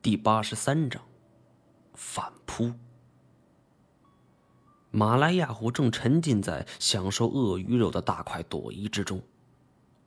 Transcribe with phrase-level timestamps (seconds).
[0.00, 1.02] 第八十三章
[1.92, 2.72] 反扑。
[4.92, 9.20] 马来亚虎正沉浸在享受鳄鱼肉的大快朵颐之中，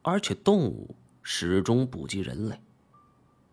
[0.01, 2.57] 而且动物始终不及人类。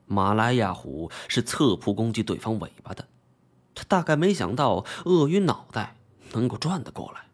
[0.06, 3.08] 马来亚虎是侧扑攻击对方尾巴的，
[3.74, 5.96] 他大概没想到鳄鱼脑袋
[6.34, 7.26] 能够转得过来，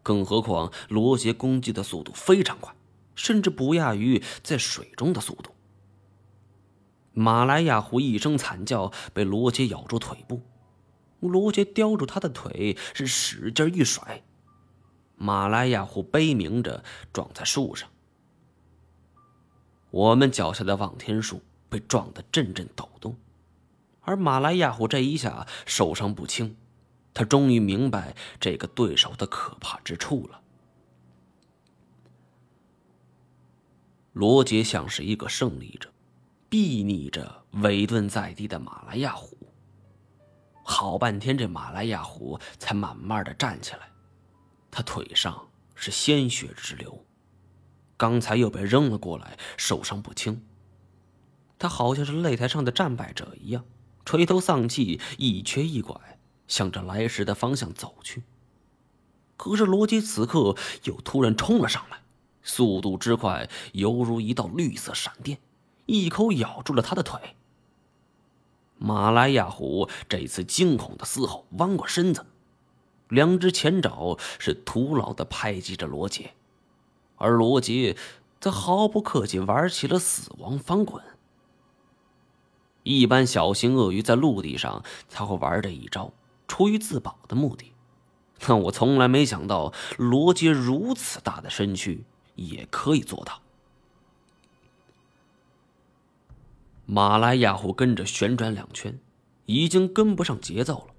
[0.00, 2.72] 更何况罗杰攻击的速度非常快，
[3.16, 5.51] 甚至不亚于在水中的速度。
[7.14, 10.42] 马来亚虎一声惨叫，被罗杰咬住腿部。
[11.20, 14.22] 罗杰叼住他的腿，是使劲一甩。
[15.16, 17.88] 马来亚虎悲鸣着撞在树上。
[19.90, 23.16] 我们脚下的望天树被撞得阵阵抖动，
[24.00, 26.56] 而马来亚虎这一下受伤不轻。
[27.14, 30.40] 他终于明白这个对手的可怕之处了。
[34.14, 35.90] 罗杰像是一个胜利者。
[36.52, 39.38] 睥睨着委顿在地的马来亚虎，
[40.62, 43.88] 好半天，这马来亚虎才慢慢的站起来。
[44.70, 47.06] 他腿上是鲜血直流，
[47.96, 50.44] 刚才又被扔了过来，受伤不轻。
[51.58, 53.64] 他好像是擂台上的战败者一样，
[54.04, 55.98] 垂头丧气，一瘸一拐，
[56.48, 58.24] 向着来时的方向走去。
[59.38, 62.02] 可是罗杰此刻又突然冲了上来，
[62.42, 65.38] 速度之快，犹如一道绿色闪电。
[65.92, 67.20] 一口咬住了他的腿。
[68.78, 72.24] 马来亚虎这次惊恐的嘶吼，弯过身子，
[73.08, 76.32] 两只前爪是徒劳的拍击着罗杰，
[77.16, 77.94] 而罗杰
[78.40, 81.04] 则毫不客气玩起了死亡翻滚。
[82.84, 86.14] 一般小型鳄鱼在陆地上才会玩这一招，
[86.48, 87.74] 出于自保的目的，
[88.38, 93.42] 但我从来没想到罗杰如此大的身躯也可以做到。
[96.94, 99.00] 马来亚虎跟着旋转两圈，
[99.46, 100.94] 已经跟不上节奏了。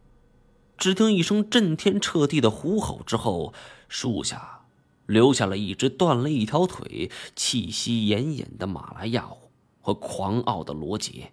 [0.76, 3.54] 只听一声震天彻地的虎吼之后，
[3.88, 4.66] 树下
[5.06, 9.52] 留下了一只断了一条腿、气息奄奄的马来亚虎
[9.82, 11.32] 和狂傲的罗杰。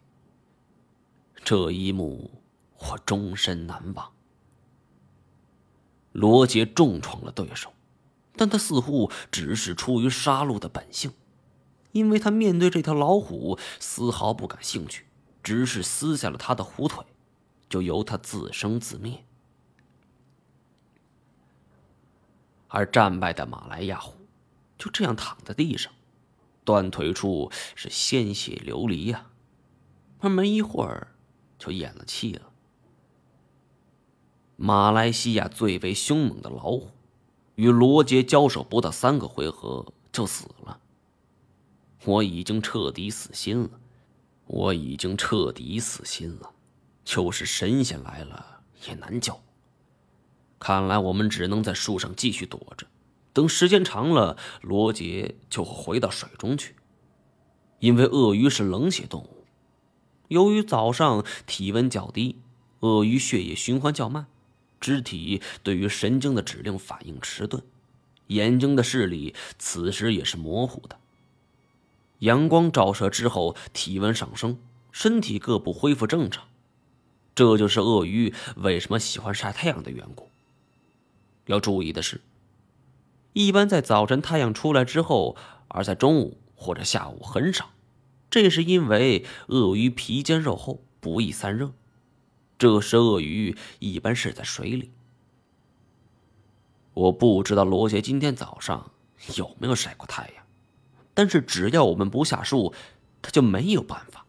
[1.42, 2.30] 这一幕
[2.80, 4.12] 我终身难忘。
[6.12, 7.72] 罗杰重创了对手，
[8.36, 11.10] 但他似乎只是出于杀戮的本性。
[11.92, 15.06] 因为他面对这条老虎丝毫不感兴趣，
[15.42, 17.04] 只是撕下了他的虎腿，
[17.68, 19.24] 就由他自生自灭。
[22.68, 24.14] 而战败的马来亚虎
[24.78, 25.92] 就这样躺在地上，
[26.64, 29.26] 断腿处是鲜血流离呀，
[30.20, 31.14] 而没一会儿
[31.58, 32.52] 就咽了气了。
[34.56, 36.90] 马来西亚最为凶猛的老虎，
[37.56, 40.79] 与罗杰交手不到三个回合就死了。
[42.04, 43.70] 我已经彻底死心了，
[44.46, 46.50] 我已经彻底死心了，
[47.04, 49.38] 就是神仙来了也难救。
[50.58, 52.86] 看来我们只能在树上继续躲着，
[53.32, 56.74] 等时间长了，罗杰就会回到水中去。
[57.78, 59.44] 因为鳄鱼是冷血动物，
[60.28, 62.36] 由于早上体温较低，
[62.80, 64.26] 鳄鱼血液循环较慢，
[64.80, 67.62] 肢体对于神经的指令反应迟钝，
[68.26, 70.98] 眼睛的视力此时也是模糊的。
[72.20, 74.58] 阳光照射之后，体温上升，
[74.90, 76.44] 身体各部恢复正常。
[77.34, 80.28] 这就是鳄鱼为什么喜欢晒太阳的缘故。
[81.46, 82.20] 要注意的是，
[83.32, 85.36] 一般在早晨太阳出来之后，
[85.68, 87.70] 而在中午或者下午很少。
[88.28, 91.72] 这是因为鳄鱼皮坚肉厚，不易散热。
[92.58, 94.90] 这时鳄鱼一般是在水里。
[96.92, 98.90] 我不知道罗杰今天早上
[99.36, 100.44] 有没有晒过太阳。
[101.20, 102.72] 但是只要我们不下树，
[103.20, 104.24] 他就没有办法。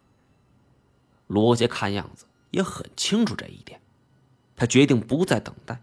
[1.26, 3.80] 罗杰看样子也很清楚这一点，
[4.56, 5.80] 他决定不再等待。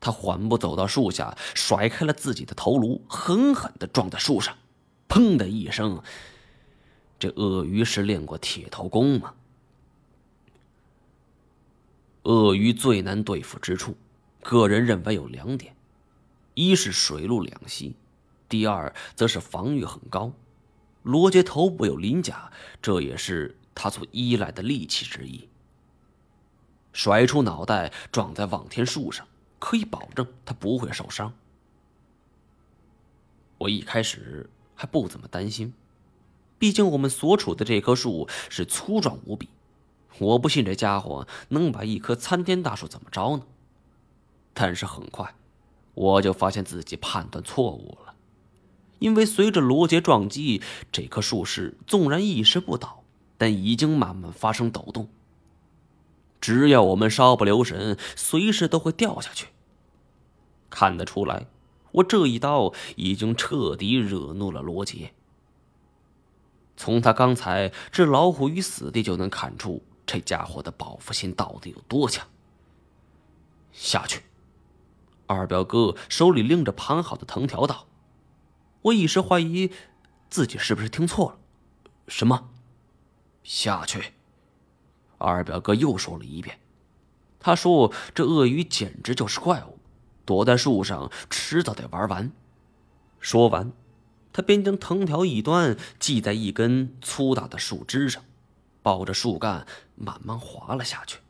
[0.00, 4.56] 他缓步走到树下，甩开了自己的头颅，狠狠的撞在树上，
[5.06, 6.02] 砰的一声。
[7.18, 9.34] 这鳄鱼是练过铁头功吗？
[12.22, 13.98] 鳄鱼最难对付之处，
[14.40, 15.76] 个人认为有两点：
[16.54, 17.92] 一是水陆两栖。
[18.48, 20.32] 第二，则是防御很高。
[21.02, 22.50] 罗杰头部有鳞甲，
[22.80, 25.48] 这也是他所依赖的利器之一。
[26.92, 29.26] 甩出脑袋撞在望天树上，
[29.58, 31.32] 可以保证他不会受伤。
[33.58, 35.74] 我一开始还不怎么担心，
[36.58, 39.48] 毕竟我们所处的这棵树是粗壮无比，
[40.18, 43.46] 我不信这家伙能把一棵参天大树怎么着呢。
[44.52, 45.34] 但是很快，
[45.94, 48.03] 我就发现自己判断错误了。
[48.98, 53.04] 因为随着罗杰撞击，这棵树势纵然一时不倒，
[53.36, 55.08] 但已经慢慢发生抖动。
[56.40, 59.48] 只要我们稍不留神，随时都会掉下去。
[60.70, 61.46] 看得出来，
[61.92, 65.12] 我这一刀已经彻底惹怒了罗杰。
[66.76, 72.26] 从他刚才置老虎于死地就能看出，这家伙的报复心到底有多强。
[73.72, 74.22] 下去，
[75.26, 77.86] 二表哥手里拎着盘好的藤条道。
[78.84, 79.70] 我一时怀疑
[80.28, 81.38] 自己是不是听错了，
[82.08, 82.50] 什么？
[83.42, 84.12] 下去。
[85.16, 86.58] 二表哥又说了一遍。
[87.40, 89.78] 他说：“这鳄鱼简直就是怪物，
[90.26, 92.30] 躲在树上，迟早得玩完。”
[93.20, 93.72] 说完，
[94.32, 98.22] 他便将藤条一端系在一根粗大的树枝上，
[98.82, 101.20] 抱着树干慢慢滑了下去。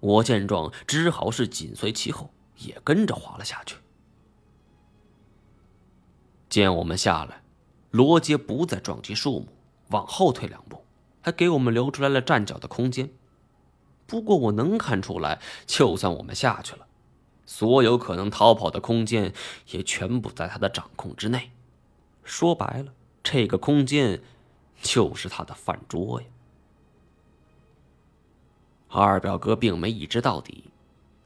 [0.00, 3.76] 我见状，只好是紧随其后，也跟着滑了下去。
[6.56, 7.42] 见我们下来，
[7.90, 9.48] 罗杰不再撞击树木，
[9.88, 10.82] 往后退两步，
[11.20, 13.10] 还给我们留出来了站脚的空间。
[14.06, 16.86] 不过我能看出来，就算我们下去了，
[17.44, 19.34] 所有可能逃跑的空间
[19.68, 21.50] 也全部在他的掌控之内。
[22.24, 24.22] 说白了，这个空间
[24.80, 26.26] 就是他的饭桌呀。
[28.88, 30.70] 二表哥并没一直到底，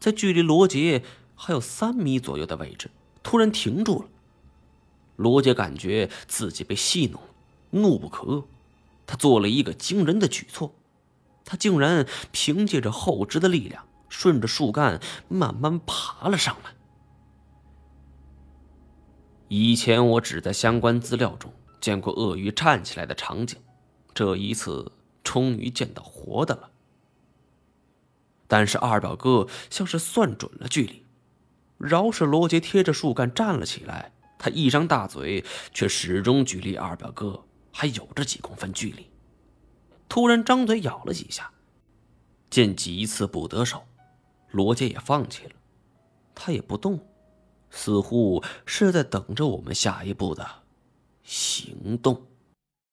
[0.00, 1.05] 在距离罗杰
[1.37, 2.91] 还有三米左右的位置，
[3.23, 4.09] 突然停住了。
[5.20, 7.20] 罗杰感觉自己被戏弄，
[7.82, 8.44] 怒不可遏。
[9.06, 10.72] 他做了一个惊人的举措，
[11.44, 16.70] 他竟然凭借着后肢的力量，顺着树干慢慢爬了上来。
[19.49, 23.58] 以前我只在相关资料中见过鳄鱼站起来的场景，
[24.14, 26.70] 这一次终于见到活的了。
[28.46, 31.05] 但是二表哥像是算准了距离，
[31.76, 34.12] 饶是罗杰贴着树干站了起来。
[34.40, 39.06] 他一张大嘴，却始终距离二表哥还有着几公分距离。
[40.08, 41.52] 突然张嘴咬了几下，
[42.48, 43.84] 见几次不得手，
[44.50, 45.52] 罗杰也放弃了，
[46.34, 47.06] 他也不动，
[47.70, 50.48] 似乎是在等着我们下一步的
[51.22, 52.30] 行动。